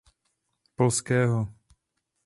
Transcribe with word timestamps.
Polského. 0.77 1.37